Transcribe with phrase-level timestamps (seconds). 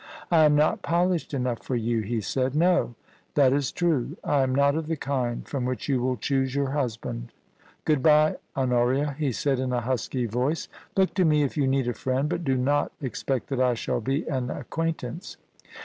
[0.19, 2.55] * I am not polished enough for you,' he said.
[2.55, 2.95] * No;
[3.35, 6.71] that is true; I am not of the kind from which you will choose your
[6.71, 7.31] husband.
[7.85, 10.67] Good bye, Honoria,' he said in a husky voice.
[10.81, 13.59] * Look to me if you need a friend, but do not ex pect that
[13.59, 15.37] I shall be an acquaintance.